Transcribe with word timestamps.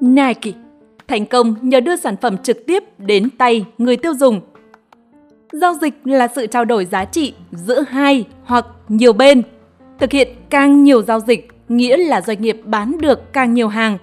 Nike 0.00 0.52
thành 1.08 1.26
công 1.26 1.54
nhờ 1.60 1.80
đưa 1.80 1.96
sản 1.96 2.16
phẩm 2.16 2.38
trực 2.38 2.66
tiếp 2.66 2.84
đến 2.98 3.30
tay 3.30 3.64
người 3.78 3.96
tiêu 3.96 4.14
dùng. 4.14 4.40
Giao 5.52 5.74
dịch 5.74 5.94
là 6.04 6.28
sự 6.34 6.46
trao 6.46 6.64
đổi 6.64 6.84
giá 6.84 7.04
trị 7.04 7.34
giữa 7.50 7.84
hai 7.88 8.24
hoặc 8.44 8.66
nhiều 8.88 9.12
bên. 9.12 9.42
Thực 9.98 10.12
hiện 10.12 10.28
càng 10.50 10.84
nhiều 10.84 11.02
giao 11.02 11.20
dịch 11.20 11.48
nghĩa 11.68 11.96
là 11.96 12.20
doanh 12.20 12.42
nghiệp 12.42 12.60
bán 12.64 12.96
được 13.00 13.32
càng 13.32 13.54
nhiều 13.54 13.68
hàng. 13.68 13.98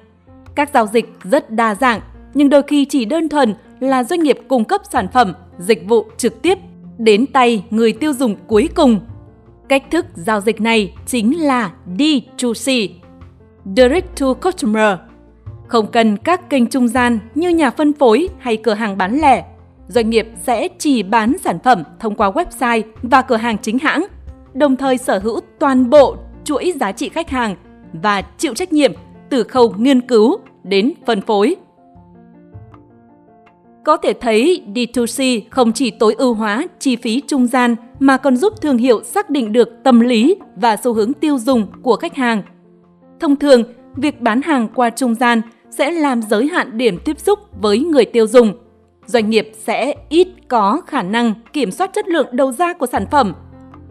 Các 0.56 0.70
giao 0.74 0.88
dịch 0.88 1.10
rất 1.24 1.52
đa 1.52 1.76
dạng, 1.76 2.02
nhưng 2.34 2.50
đôi 2.50 2.64
khi 2.64 2.86
chỉ 2.86 3.06
đơn 3.06 3.30
thuần 3.30 3.56
là 3.80 4.04
doanh 4.04 4.20
nghiệp 4.20 4.40
cung 4.48 4.66
cấp 4.66 4.82
sản 4.92 5.08
phẩm, 5.14 5.34
dịch 5.60 5.88
vụ 5.88 6.06
trực 6.18 6.42
tiếp 6.42 6.58
đến 6.98 7.26
tay 7.26 7.64
người 7.70 7.94
tiêu 7.94 8.14
dùng 8.14 8.36
cuối 8.48 8.70
cùng. 8.76 9.00
Cách 9.70 9.84
thức 9.92 10.06
giao 10.16 10.42
dịch 10.42 10.62
này 10.62 10.94
chính 11.06 11.42
là 11.42 11.72
D2C, 11.98 12.90
Direct 13.76 14.20
to 14.20 14.34
Customer. 14.34 14.98
Không 15.68 15.88
cần 15.92 16.18
các 16.18 16.50
kênh 16.50 16.68
trung 16.68 16.88
gian 16.88 17.20
như 17.36 17.50
nhà 17.50 17.70
phân 17.70 17.94
phối 17.94 18.30
hay 18.40 18.58
cửa 18.58 18.74
hàng 18.74 18.98
bán 18.98 19.18
lẻ. 19.18 19.46
Doanh 19.88 20.10
nghiệp 20.10 20.28
sẽ 20.44 20.68
chỉ 20.78 21.04
bán 21.04 21.34
sản 21.44 21.60
phẩm 21.64 21.84
thông 22.00 22.16
qua 22.16 22.30
website 22.32 22.82
và 23.02 23.22
cửa 23.22 23.36
hàng 23.36 23.58
chính 23.62 23.80
hãng, 23.80 24.06
đồng 24.54 24.76
thời 24.76 24.98
sở 24.98 25.20
hữu 25.20 25.40
toàn 25.60 25.90
bộ 25.90 26.16
chuỗi 26.44 26.74
giá 26.80 26.92
trị 26.92 27.10
khách 27.10 27.30
hàng 27.30 27.56
và 27.94 28.22
chịu 28.22 28.54
trách 28.54 28.74
nhiệm 28.74 28.94
từ 29.30 29.44
khâu 29.44 29.74
nghiên 29.78 30.02
cứu 30.02 30.38
đến 30.64 30.94
phân 31.06 31.22
phối. 31.22 31.56
Có 33.86 33.98
thể 33.98 34.14
thấy 34.14 34.64
D2C 34.74 35.42
không 35.50 35.74
chỉ 35.74 35.92
tối 35.92 36.16
ưu 36.18 36.34
hóa 36.34 36.68
chi 36.80 36.96
phí 36.96 37.22
trung 37.28 37.48
gian 37.48 37.76
mà 38.00 38.18
còn 38.18 38.38
giúp 38.38 38.54
thương 38.62 38.78
hiệu 38.78 39.04
xác 39.04 39.30
định 39.30 39.54
được 39.54 39.70
tâm 39.84 40.00
lý 40.00 40.36
và 40.56 40.78
xu 40.78 40.94
hướng 40.94 41.14
tiêu 41.14 41.38
dùng 41.38 41.68
của 41.82 41.96
khách 41.96 42.16
hàng. 42.16 42.42
Thông 43.20 43.36
thường, 43.36 43.64
việc 43.96 44.22
bán 44.22 44.42
hàng 44.42 44.68
qua 44.76 44.90
trung 44.90 45.16
gian 45.16 45.42
sẽ 45.70 45.92
làm 45.92 46.22
giới 46.22 46.48
hạn 46.48 46.78
điểm 46.78 46.98
tiếp 47.06 47.20
xúc 47.20 47.40
với 47.62 47.80
người 47.80 48.06
tiêu 48.06 48.28
dùng. 48.28 48.54
Doanh 49.06 49.30
nghiệp 49.30 49.52
sẽ 49.58 49.96
ít 50.10 50.28
có 50.48 50.82
khả 50.88 51.04
năng 51.04 51.34
kiểm 51.54 51.72
soát 51.72 51.92
chất 51.94 52.08
lượng 52.08 52.28
đầu 52.32 52.52
ra 52.52 52.74
của 52.74 52.86
sản 52.86 53.06
phẩm. 53.12 53.34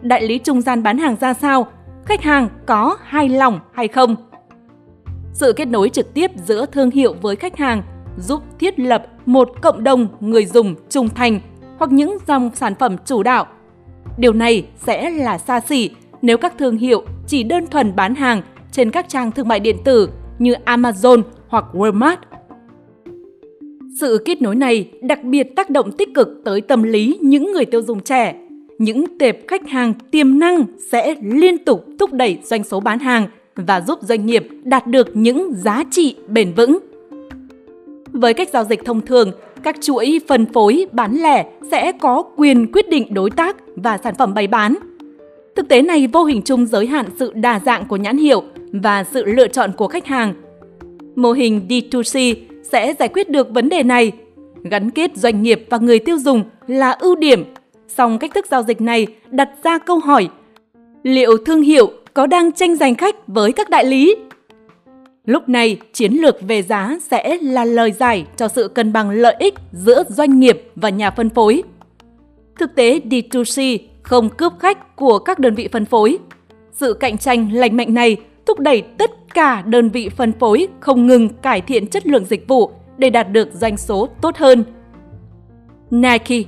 Đại 0.01 0.21
lý 0.21 0.39
trung 0.39 0.61
gian 0.61 0.83
bán 0.83 0.97
hàng 0.97 1.15
ra 1.19 1.33
sao? 1.33 1.67
Khách 2.05 2.21
hàng 2.21 2.49
có 2.65 2.97
hài 3.03 3.29
lòng 3.29 3.59
hay 3.73 3.87
không? 3.87 4.15
Sự 5.33 5.53
kết 5.53 5.67
nối 5.67 5.89
trực 5.89 6.13
tiếp 6.13 6.31
giữa 6.45 6.65
thương 6.65 6.91
hiệu 6.91 7.15
với 7.21 7.35
khách 7.35 7.57
hàng 7.57 7.83
giúp 8.17 8.41
thiết 8.59 8.79
lập 8.79 9.07
một 9.25 9.49
cộng 9.61 9.83
đồng 9.83 10.07
người 10.19 10.45
dùng 10.45 10.75
trung 10.89 11.09
thành 11.09 11.39
hoặc 11.77 11.91
những 11.91 12.17
dòng 12.27 12.51
sản 12.55 12.75
phẩm 12.75 12.95
chủ 13.05 13.23
đạo. 13.23 13.45
Điều 14.17 14.33
này 14.33 14.67
sẽ 14.75 15.09
là 15.09 15.37
xa 15.37 15.59
xỉ 15.59 15.89
nếu 16.21 16.37
các 16.37 16.53
thương 16.57 16.77
hiệu 16.77 17.03
chỉ 17.27 17.43
đơn 17.43 17.67
thuần 17.67 17.95
bán 17.95 18.15
hàng 18.15 18.41
trên 18.71 18.91
các 18.91 19.09
trang 19.09 19.31
thương 19.31 19.47
mại 19.47 19.59
điện 19.59 19.77
tử 19.83 20.09
như 20.39 20.53
Amazon 20.65 21.21
hoặc 21.47 21.65
Walmart. 21.73 22.17
Sự 23.99 24.21
kết 24.25 24.41
nối 24.41 24.55
này 24.55 24.91
đặc 25.01 25.23
biệt 25.23 25.55
tác 25.55 25.69
động 25.69 25.91
tích 25.91 26.09
cực 26.15 26.41
tới 26.45 26.61
tâm 26.61 26.83
lý 26.83 27.17
những 27.21 27.51
người 27.51 27.65
tiêu 27.65 27.81
dùng 27.81 27.99
trẻ. 27.99 28.35
Những 28.79 29.17
tệp 29.19 29.47
khách 29.47 29.67
hàng 29.69 29.93
tiềm 30.11 30.39
năng 30.39 30.65
sẽ 30.91 31.15
liên 31.21 31.57
tục 31.57 31.85
thúc 31.99 32.13
đẩy 32.13 32.39
doanh 32.43 32.63
số 32.63 32.79
bán 32.79 32.99
hàng 32.99 33.27
và 33.55 33.81
giúp 33.81 33.99
doanh 34.01 34.25
nghiệp 34.25 34.47
đạt 34.63 34.87
được 34.87 35.07
những 35.13 35.53
giá 35.53 35.83
trị 35.91 36.15
bền 36.27 36.53
vững. 36.53 36.77
Với 38.11 38.33
cách 38.33 38.49
giao 38.53 38.63
dịch 38.63 38.85
thông 38.85 39.01
thường, 39.01 39.31
các 39.63 39.75
chuỗi 39.81 40.19
phân 40.27 40.45
phối 40.45 40.87
bán 40.91 41.15
lẻ 41.15 41.45
sẽ 41.71 41.91
có 41.91 42.23
quyền 42.35 42.71
quyết 42.71 42.89
định 42.89 43.13
đối 43.13 43.31
tác 43.31 43.55
và 43.75 43.97
sản 43.97 44.15
phẩm 44.15 44.33
bày 44.33 44.47
bán. 44.47 44.75
Thực 45.55 45.67
tế 45.67 45.81
này 45.81 46.07
vô 46.07 46.23
hình 46.23 46.41
chung 46.41 46.65
giới 46.65 46.87
hạn 46.87 47.05
sự 47.19 47.33
đa 47.33 47.59
dạng 47.59 47.85
của 47.85 47.95
nhãn 47.95 48.17
hiệu 48.17 48.43
và 48.71 49.03
sự 49.03 49.25
lựa 49.25 49.47
chọn 49.47 49.71
của 49.77 49.87
khách 49.87 50.05
hàng. 50.05 50.33
Mô 51.17 51.31
hình 51.31 51.61
D2C 51.69 52.35
sẽ 52.63 52.93
giải 52.99 53.09
quyết 53.09 53.29
được 53.29 53.49
vấn 53.53 53.69
đề 53.69 53.83
này. 53.83 54.11
Gắn 54.63 54.91
kết 54.91 55.11
doanh 55.15 55.43
nghiệp 55.43 55.65
và 55.69 55.77
người 55.77 55.99
tiêu 55.99 56.17
dùng 56.17 56.43
là 56.67 56.91
ưu 56.91 57.15
điểm, 57.15 57.53
song 57.87 58.19
cách 58.19 58.31
thức 58.33 58.45
giao 58.51 58.63
dịch 58.63 58.81
này 58.81 59.07
đặt 59.29 59.49
ra 59.63 59.77
câu 59.77 59.99
hỏi 59.99 60.29
liệu 61.03 61.37
thương 61.45 61.61
hiệu 61.61 61.91
có 62.13 62.27
đang 62.27 62.51
tranh 62.51 62.75
giành 62.75 62.95
khách 62.95 63.15
với 63.27 63.51
các 63.51 63.69
đại 63.69 63.85
lý 63.85 64.15
Lúc 65.25 65.49
này, 65.49 65.77
chiến 65.93 66.13
lược 66.13 66.41
về 66.41 66.61
giá 66.61 66.97
sẽ 67.11 67.37
là 67.41 67.65
lời 67.65 67.91
giải 67.91 68.25
cho 68.37 68.47
sự 68.47 68.67
cân 68.67 68.93
bằng 68.93 69.09
lợi 69.09 69.35
ích 69.39 69.53
giữa 69.71 70.03
doanh 70.09 70.39
nghiệp 70.39 70.71
và 70.75 70.89
nhà 70.89 71.11
phân 71.11 71.29
phối. 71.29 71.63
Thực 72.59 72.75
tế 72.75 72.99
D2C 73.09 73.77
không 74.03 74.29
cướp 74.29 74.53
khách 74.59 74.95
của 74.95 75.19
các 75.19 75.39
đơn 75.39 75.55
vị 75.55 75.69
phân 75.71 75.85
phối. 75.85 76.17
Sự 76.71 76.93
cạnh 76.93 77.17
tranh 77.17 77.53
lành 77.53 77.77
mạnh 77.77 77.93
này 77.93 78.17
thúc 78.47 78.59
đẩy 78.59 78.81
tất 78.81 79.11
cả 79.33 79.61
đơn 79.61 79.89
vị 79.89 80.09
phân 80.09 80.33
phối 80.39 80.67
không 80.79 81.07
ngừng 81.07 81.29
cải 81.29 81.61
thiện 81.61 81.87
chất 81.87 82.07
lượng 82.07 82.25
dịch 82.25 82.47
vụ 82.47 82.71
để 82.97 83.09
đạt 83.09 83.31
được 83.31 83.49
doanh 83.53 83.77
số 83.77 84.09
tốt 84.21 84.37
hơn. 84.37 84.63
Nike, 85.91 86.43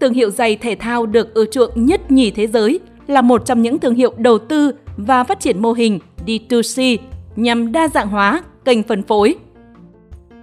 thương 0.00 0.12
hiệu 0.12 0.30
giày 0.30 0.56
thể 0.56 0.76
thao 0.78 1.06
được 1.06 1.34
ưa 1.34 1.44
chuộng 1.46 1.86
nhất 1.86 2.10
nhì 2.10 2.30
thế 2.30 2.46
giới, 2.46 2.80
là 3.06 3.22
một 3.22 3.46
trong 3.46 3.62
những 3.62 3.78
thương 3.78 3.94
hiệu 3.94 4.12
đầu 4.18 4.38
tư 4.38 4.72
và 4.96 5.24
phát 5.24 5.40
triển 5.40 5.62
mô 5.62 5.72
hình 5.72 5.98
D2C 6.26 6.98
nhằm 7.36 7.72
đa 7.72 7.88
dạng 7.88 8.08
hóa 8.08 8.42
kênh 8.64 8.82
phân 8.82 9.02
phối. 9.02 9.34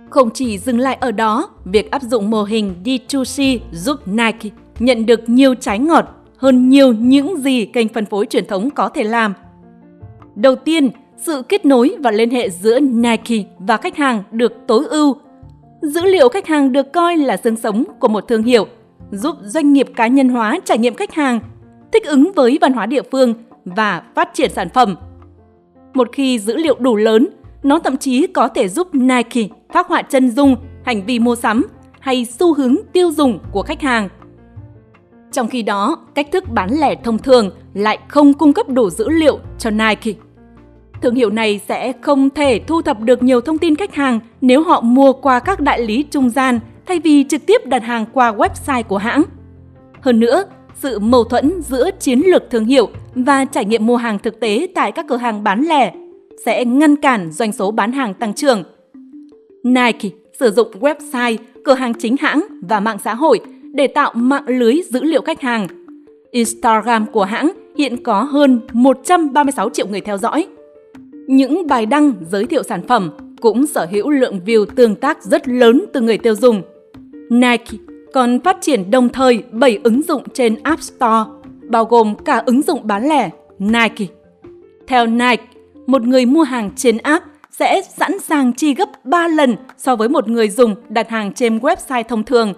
Không 0.10 0.30
chỉ 0.34 0.58
dừng 0.58 0.80
lại 0.80 0.98
ở 1.02 1.12
đó, 1.12 1.50
việc 1.66 1.92
áp 1.92 2.02
dụng 2.02 2.30
mô 2.30 2.44
hình 2.44 2.76
D2C 2.84 3.60
giúp 3.72 4.08
Nike 4.08 4.50
nhận 4.80 5.06
được 5.06 5.30
nhiều 5.30 5.56
trái 5.56 5.80
ngọt 5.80 6.06
hơn 6.38 6.70
nhiều 6.70 6.94
những 6.94 7.38
gì 7.38 7.66
kênh 7.66 7.88
phân 7.88 8.06
phối 8.06 8.26
truyền 8.26 8.46
thống 8.46 8.70
có 8.70 8.90
thể 8.90 9.04
làm. 9.04 9.34
Đầu 10.36 10.56
tiên, 10.56 10.90
sự 11.18 11.42
kết 11.50 11.66
nối 11.66 11.96
và 12.00 12.12
liên 12.12 12.30
hệ 12.30 12.50
giữa 12.50 12.80
Nike 12.80 13.44
và 13.60 13.78
khách 13.78 13.98
hàng 13.98 14.24
được 14.32 14.54
tối 14.68 14.86
ưu. 14.86 15.16
Dữ 15.82 16.02
liệu 16.02 16.30
khách 16.30 16.48
hàng 16.48 16.72
được 16.72 16.94
coi 16.94 17.18
là 17.18 17.38
xương 17.38 17.56
sống 17.56 17.84
của 18.00 18.08
một 18.08 18.28
thương 18.28 18.44
hiệu, 18.44 18.68
giúp 19.12 19.36
doanh 19.42 19.74
nghiệp 19.74 19.88
cá 19.96 20.08
nhân 20.08 20.30
hóa 20.30 20.60
trải 20.66 20.78
nghiệm 20.78 20.94
khách 20.94 21.14
hàng, 21.14 21.40
thích 21.94 22.06
ứng 22.06 22.32
với 22.36 22.58
văn 22.62 22.74
hóa 22.74 22.86
địa 22.86 23.02
phương 23.12 23.34
và 23.66 24.04
phát 24.16 24.30
triển 24.34 24.52
sản 24.52 24.70
phẩm 24.70 24.96
một 25.96 26.10
khi 26.12 26.40
dữ 26.40 26.58
liệu 26.58 26.76
đủ 26.80 26.96
lớn, 26.96 27.28
nó 27.64 27.80
thậm 27.80 27.98
chí 27.98 28.28
có 28.28 28.48
thể 28.48 28.68
giúp 28.68 28.96
Nike 28.96 29.48
phát 29.74 29.88
họa 29.88 30.02
chân 30.02 30.32
dung, 30.32 30.56
hành 30.84 31.06
vi 31.06 31.20
mua 31.20 31.36
sắm 31.36 31.66
hay 32.00 32.26
xu 32.26 32.54
hướng 32.54 32.76
tiêu 32.94 33.12
dùng 33.12 33.40
của 33.52 33.62
khách 33.62 33.82
hàng. 33.82 34.10
Trong 35.32 35.48
khi 35.48 35.64
đó, 35.64 35.98
cách 36.16 36.28
thức 36.32 36.44
bán 36.50 36.70
lẻ 36.72 36.96
thông 36.96 37.18
thường 37.18 37.50
lại 37.74 38.00
không 38.08 38.34
cung 38.34 38.54
cấp 38.54 38.70
đủ 38.70 38.90
dữ 38.90 39.10
liệu 39.10 39.40
cho 39.58 39.70
Nike. 39.70 40.14
Thương 41.06 41.16
hiệu 41.16 41.30
này 41.30 41.62
sẽ 41.68 41.94
không 42.02 42.30
thể 42.30 42.60
thu 42.68 42.82
thập 42.82 43.00
được 43.00 43.24
nhiều 43.24 43.42
thông 43.42 43.58
tin 43.58 43.76
khách 43.76 43.96
hàng 43.96 44.20
nếu 44.42 44.64
họ 44.64 44.82
mua 44.82 45.14
qua 45.14 45.40
các 45.40 45.60
đại 45.60 45.82
lý 45.82 46.04
trung 46.04 46.30
gian 46.30 46.60
thay 46.86 47.00
vì 47.00 47.24
trực 47.24 47.46
tiếp 47.46 47.66
đặt 47.66 47.84
hàng 47.84 48.06
qua 48.14 48.34
website 48.34 48.84
của 48.84 48.98
hãng. 48.98 49.24
Hơn 50.02 50.20
nữa, 50.20 50.44
sự 50.76 51.00
mâu 51.00 51.24
thuẫn 51.24 51.62
giữa 51.62 51.90
chiến 52.00 52.22
lược 52.26 52.50
thương 52.52 52.66
hiệu 52.66 52.90
và 53.16 53.46
trải 53.46 53.66
nghiệm 53.66 53.86
mua 53.86 53.96
hàng 53.96 54.20
thực 54.20 54.40
tế 54.40 54.68
tại 54.76 54.92
các 54.92 55.06
cửa 55.10 55.18
hàng 55.18 55.44
bán 55.44 55.62
lẻ 55.62 55.94
sẽ 56.46 56.66
ngăn 56.66 56.96
cản 56.96 57.32
doanh 57.32 57.52
số 57.52 57.72
bán 57.72 57.92
hàng 57.92 58.14
tăng 58.14 58.34
trưởng. 58.34 58.64
Nike 59.64 60.10
sử 60.40 60.52
dụng 60.52 60.72
website, 60.80 61.38
cửa 61.66 61.74
hàng 61.74 61.94
chính 61.94 62.16
hãng 62.20 62.44
và 62.62 62.80
mạng 62.80 62.98
xã 63.04 63.14
hội 63.14 63.40
để 63.74 63.88
tạo 63.88 64.12
mạng 64.16 64.44
lưới 64.48 64.82
dữ 64.90 65.04
liệu 65.04 65.22
khách 65.22 65.42
hàng. 65.42 65.68
Instagram 66.32 67.06
của 67.06 67.24
hãng 67.24 67.52
hiện 67.78 68.04
có 68.04 68.24
hơn 68.24 68.62
136 68.74 69.70
triệu 69.70 69.88
người 69.88 70.02
theo 70.02 70.18
dõi. 70.18 70.48
Những 71.28 71.68
bài 71.68 71.86
đăng 71.86 72.14
giới 72.32 72.46
thiệu 72.46 72.64
sản 72.64 72.88
phẩm 72.88 73.12
cũng 73.42 73.68
sở 73.68 73.88
hữu 73.92 74.10
lượng 74.10 74.40
view 74.46 74.66
tương 74.66 74.96
tác 74.96 75.24
rất 75.24 75.48
lớn 75.48 75.86
từ 75.94 76.02
người 76.02 76.18
tiêu 76.18 76.36
dùng. 76.36 76.62
Nike 77.30 77.78
còn 78.14 78.40
phát 78.40 78.58
triển 78.62 78.92
đồng 78.92 79.10
thời 79.10 79.44
7 79.52 79.80
ứng 79.84 80.02
dụng 80.02 80.24
trên 80.34 80.56
App 80.64 80.82
Store, 80.82 81.32
bao 81.70 81.86
gồm 81.86 82.16
cả 82.26 82.44
ứng 82.46 82.62
dụng 82.62 82.88
bán 82.88 83.10
lẻ 83.10 83.30
Nike. 83.60 84.06
Theo 84.88 85.06
Nike, 85.06 85.44
một 85.88 86.02
người 86.02 86.26
mua 86.26 86.44
hàng 86.44 86.72
trên 86.76 86.98
app 86.98 87.26
sẽ 87.52 87.82
sẵn 87.98 88.20
sàng 88.20 88.54
chi 88.54 88.74
gấp 88.74 89.06
3 89.06 89.28
lần 89.28 89.56
so 89.78 89.96
với 89.96 90.10
một 90.10 90.28
người 90.28 90.50
dùng 90.50 90.76
đặt 90.90 91.10
hàng 91.10 91.34
trên 91.34 91.58
website 91.58 92.04
thông 92.04 92.24
thường. 92.24 92.54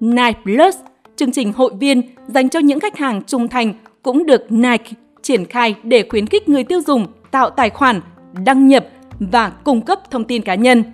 Nike 0.00 0.40
Plus, 0.44 0.76
chương 1.16 1.32
trình 1.32 1.52
hội 1.52 1.72
viên 1.80 2.02
dành 2.26 2.48
cho 2.48 2.60
những 2.60 2.80
khách 2.80 2.98
hàng 2.98 3.22
trung 3.26 3.48
thành 3.48 3.74
cũng 4.02 4.26
được 4.26 4.52
Nike 4.52 4.90
triển 5.22 5.44
khai 5.44 5.74
để 5.82 6.04
khuyến 6.08 6.26
khích 6.26 6.48
người 6.48 6.64
tiêu 6.64 6.80
dùng 6.86 7.06
tạo 7.32 7.50
tài 7.50 7.70
khoản, 7.70 8.00
đăng 8.44 8.68
nhập 8.68 8.86
và 9.20 9.50
cung 9.50 9.80
cấp 9.80 10.10
thông 10.10 10.24
tin 10.24 10.42
cá 10.42 10.54
nhân. 10.54 10.84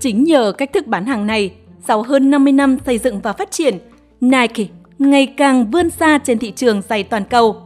Chính 0.00 0.24
nhờ 0.24 0.52
cách 0.58 0.72
thức 0.72 0.86
bán 0.86 1.06
hàng 1.06 1.26
này 1.26 1.52
sau 1.86 2.02
hơn 2.02 2.30
50 2.30 2.52
năm 2.52 2.76
xây 2.86 2.98
dựng 2.98 3.20
và 3.20 3.32
phát 3.32 3.50
triển, 3.50 3.78
Nike 4.20 4.66
ngày 4.98 5.26
càng 5.26 5.70
vươn 5.70 5.90
xa 5.90 6.18
trên 6.24 6.38
thị 6.38 6.52
trường 6.56 6.82
giày 6.88 7.02
toàn 7.02 7.24
cầu. 7.24 7.56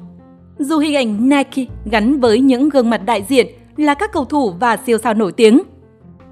Dù 0.59 0.79
hình 0.79 0.95
ảnh 0.95 1.29
Nike 1.29 1.65
gắn 1.91 2.21
với 2.21 2.41
những 2.41 2.69
gương 2.69 2.91
mặt 2.91 3.01
đại 3.07 3.25
diện 3.29 3.47
là 3.77 3.95
các 3.95 4.13
cầu 4.13 4.25
thủ 4.25 4.53
và 4.61 4.77
siêu 4.87 4.99
sao 4.99 5.15
nổi 5.15 5.33
tiếng. 5.33 5.63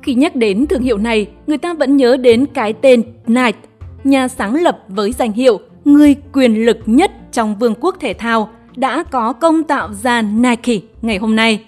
Khi 0.03 0.15
nhắc 0.15 0.37
đến 0.37 0.67
thương 0.67 0.83
hiệu 0.83 0.99
này, 0.99 1.27
người 1.47 1.59
ta 1.59 1.75
vẫn 1.75 1.97
nhớ 1.97 2.17
đến 2.17 2.47
cái 2.55 2.73
tên 2.73 3.03
Nike, 3.27 3.59
nhà 4.05 4.29
sáng 4.29 4.55
lập 4.55 4.79
với 4.89 5.13
danh 5.13 5.33
hiệu 5.33 5.61
người 5.85 6.17
quyền 6.33 6.67
lực 6.67 6.79
nhất 6.87 7.11
trong 7.33 7.59
vương 7.59 7.75
quốc 7.81 7.97
thể 8.01 8.15
thao 8.15 8.49
đã 8.77 9.03
có 9.03 9.33
công 9.33 9.65
tạo 9.65 9.93
ra 9.93 10.23
Nike 10.23 10.81
ngày 11.03 11.19
hôm 11.19 11.37
nay. 11.37 11.65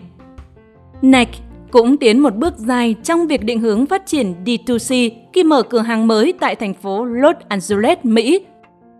Nike 1.02 1.38
cũng 1.70 1.96
tiến 1.96 2.20
một 2.20 2.34
bước 2.34 2.58
dài 2.58 2.94
trong 3.02 3.26
việc 3.26 3.44
định 3.44 3.60
hướng 3.60 3.86
phát 3.86 4.06
triển 4.06 4.34
D2C 4.44 5.10
khi 5.32 5.44
mở 5.44 5.62
cửa 5.62 5.78
hàng 5.80 6.06
mới 6.06 6.34
tại 6.40 6.54
thành 6.54 6.74
phố 6.74 7.04
Los 7.04 7.36
Angeles, 7.48 7.98
Mỹ, 8.02 8.40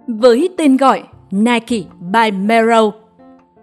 với 0.06 0.48
tên 0.56 0.76
gọi 0.76 1.02
Nike 1.30 1.82
by 2.12 2.30
Merrell. 2.30 2.86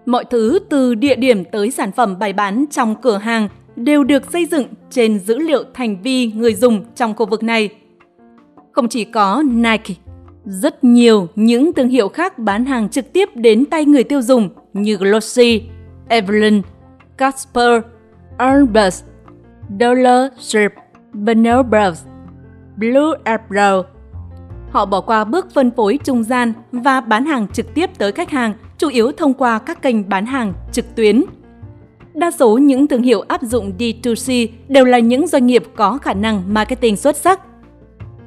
Mọi 0.05 0.25
thứ 0.25 0.59
từ 0.69 0.95
địa 0.95 1.15
điểm 1.15 1.43
tới 1.45 1.71
sản 1.71 1.91
phẩm 1.91 2.19
bày 2.19 2.33
bán 2.33 2.65
trong 2.71 2.95
cửa 3.01 3.17
hàng 3.17 3.47
đều 3.75 4.03
được 4.03 4.31
xây 4.31 4.45
dựng 4.45 4.65
trên 4.89 5.19
dữ 5.19 5.37
liệu 5.37 5.63
thành 5.73 6.01
vi 6.01 6.31
người 6.35 6.53
dùng 6.53 6.85
trong 6.95 7.13
khu 7.15 7.25
vực 7.25 7.43
này. 7.43 7.69
Không 8.71 8.87
chỉ 8.87 9.03
có 9.03 9.43
Nike, 9.51 9.93
rất 10.45 10.83
nhiều 10.83 11.27
những 11.35 11.73
thương 11.73 11.89
hiệu 11.89 12.09
khác 12.09 12.39
bán 12.39 12.65
hàng 12.65 12.89
trực 12.89 13.13
tiếp 13.13 13.29
đến 13.35 13.65
tay 13.65 13.85
người 13.85 14.03
tiêu 14.03 14.21
dùng 14.21 14.49
như 14.73 14.97
Glossy, 14.97 15.63
Evelyn, 16.07 16.61
Casper, 17.17 17.81
Airbus, 18.37 19.03
Dollar 19.79 20.31
Ship, 20.39 20.71
Bonobos, 21.13 22.03
Blue 22.77 23.17
Apron. 23.23 23.85
Họ 24.71 24.85
bỏ 24.85 25.01
qua 25.01 25.23
bước 25.23 25.47
phân 25.53 25.71
phối 25.71 25.99
trung 26.03 26.23
gian 26.23 26.53
và 26.71 27.01
bán 27.01 27.25
hàng 27.25 27.47
trực 27.47 27.73
tiếp 27.73 27.89
tới 27.97 28.11
khách 28.11 28.29
hàng, 28.29 28.53
chủ 28.77 28.87
yếu 28.87 29.11
thông 29.11 29.33
qua 29.33 29.59
các 29.59 29.81
kênh 29.81 30.09
bán 30.09 30.25
hàng 30.25 30.53
trực 30.71 30.95
tuyến. 30.95 31.23
Đa 32.13 32.31
số 32.31 32.57
những 32.57 32.87
thương 32.87 33.03
hiệu 33.03 33.21
áp 33.27 33.41
dụng 33.41 33.73
D2C 33.79 34.47
đều 34.67 34.85
là 34.85 34.99
những 34.99 35.27
doanh 35.27 35.47
nghiệp 35.47 35.63
có 35.75 35.97
khả 35.97 36.13
năng 36.13 36.53
marketing 36.53 36.95
xuất 36.95 37.17
sắc. 37.17 37.39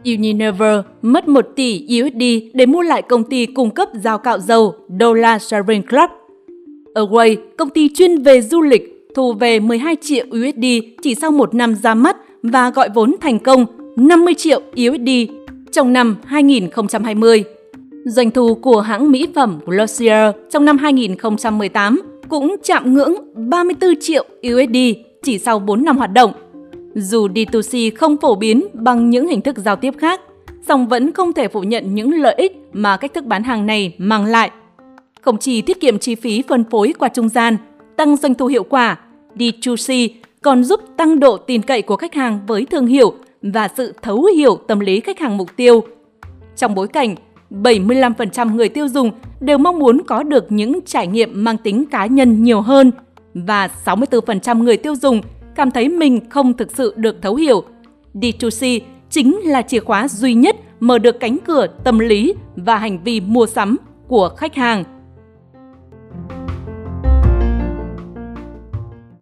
Unilever 0.05 0.81
mất 1.03 1.29
1 1.29 1.47
tỷ 1.56 1.87
USD 2.03 2.23
để 2.55 2.67
mua 2.67 2.83
lại 2.83 3.03
công 3.03 3.25
ty 3.25 3.47
cung 3.47 3.71
cấp 3.71 3.89
dao 3.95 4.19
cạo 4.19 4.39
dầu 4.39 4.75
Dollar 5.01 5.43
Sharing 5.43 5.83
Club. 5.83 6.11
Away, 6.95 7.37
công 7.59 7.71
ty 7.71 7.89
chuyên 7.95 8.23
về 8.23 8.41
du 8.41 8.62
lịch 8.62 9.06
thu 9.15 9.33
về 9.33 9.61
12 9.61 9.97
triệu 10.01 10.27
USD 10.27 10.65
chỉ 11.03 11.15
sau 11.15 11.31
một 11.31 11.55
năm 11.55 11.75
ra 11.75 11.95
mắt 11.95 12.17
và 12.43 12.71
gọi 12.71 12.89
vốn 12.95 13.15
thành 13.21 13.39
công 13.39 13.67
50 13.97 14.35
triệu 14.35 14.61
USD 14.73 15.11
trong 15.73 15.93
năm 15.93 16.17
2020. 16.25 17.45
Doanh 18.05 18.31
thu 18.31 18.55
của 18.55 18.81
hãng 18.81 19.11
mỹ 19.11 19.27
phẩm 19.35 19.59
Glossier 19.67 20.35
trong 20.50 20.65
năm 20.65 20.79
2018 20.79 22.03
cũng 22.29 22.57
chạm 22.62 22.95
ngưỡng 22.95 23.15
34 23.35 23.95
triệu 24.00 24.25
USD 24.49 24.77
chỉ 25.23 25.39
sau 25.39 25.59
4 25.59 25.85
năm 25.85 25.99
hoạt 25.99 26.12
động. 26.12 26.33
Dù 26.94 27.29
D2C 27.29 27.91
không 27.96 28.17
phổ 28.17 28.35
biến 28.35 28.67
bằng 28.73 29.11
những 29.11 29.29
hình 29.29 29.41
thức 29.41 29.58
giao 29.58 29.76
tiếp 29.76 29.94
khác, 29.99 30.20
song 30.69 30.88
vẫn 30.88 31.12
không 31.12 31.32
thể 31.32 31.49
phủ 31.49 31.62
nhận 31.62 31.94
những 31.94 32.12
lợi 32.12 32.35
ích 32.35 32.61
mà 32.73 32.96
cách 32.96 33.14
thức 33.14 33.25
bán 33.25 33.43
hàng 33.43 33.67
này 33.67 33.94
mang 33.99 34.25
lại. 34.25 34.50
Không 35.20 35.38
chỉ 35.38 35.62
tiết 35.62 35.81
kiệm 35.81 35.99
chi 35.99 36.14
phí 36.14 36.43
phân 36.49 36.64
phối 36.70 36.94
qua 36.99 37.08
trung 37.08 37.29
gian, 37.29 37.56
tăng 37.96 38.17
doanh 38.17 38.35
thu 38.35 38.46
hiệu 38.46 38.64
quả, 38.64 38.99
D2C 39.37 40.08
còn 40.43 40.64
giúp 40.64 40.81
tăng 40.96 41.20
độ 41.20 41.37
tin 41.37 41.62
cậy 41.62 41.82
của 41.82 41.96
khách 41.96 42.14
hàng 42.14 42.41
với 42.46 42.67
thương 42.67 42.87
hiệu 42.87 43.14
và 43.43 43.69
sự 43.76 43.94
thấu 44.02 44.25
hiểu 44.25 44.56
tâm 44.69 44.81
lý 44.81 45.00
khách 45.00 45.19
hàng 45.19 45.37
mục 45.37 45.56
tiêu. 45.56 45.85
Trong 46.56 46.75
bối 46.75 46.88
cảnh 46.88 47.14
75% 47.50 48.55
người 48.55 48.69
tiêu 48.69 48.88
dùng 48.88 49.11
đều 49.40 49.58
mong 49.58 49.79
muốn 49.79 50.02
có 50.06 50.23
được 50.23 50.52
những 50.52 50.81
trải 50.87 51.06
nghiệm 51.06 51.44
mang 51.44 51.56
tính 51.56 51.85
cá 51.90 52.06
nhân 52.06 52.43
nhiều 52.43 52.61
hơn 52.61 52.90
và 53.35 53.69
64% 53.85 54.62
người 54.62 54.76
tiêu 54.76 54.97
dùng 54.97 55.20
cảm 55.55 55.71
thấy 55.71 55.89
mình 55.89 56.21
không 56.31 56.55
thực 56.56 56.77
sự 56.77 56.95
được 56.97 57.23
thấu 57.23 57.35
hiểu. 57.35 57.65
D2C 58.15 58.81
chính 59.11 59.41
là 59.45 59.62
chìa 59.62 59.81
khóa 59.81 60.09
duy 60.09 60.35
nhất 60.35 60.56
mở 60.81 60.99
được 60.99 61.21
cánh 61.21 61.37
cửa 61.47 61.67
tâm 61.85 61.99
lý 61.99 62.35
và 62.56 62.77
hành 62.77 63.05
vi 63.05 63.21
mua 63.21 63.47
sắm 63.47 63.77
của 64.09 64.29
khách 64.29 64.55
hàng. 64.55 64.85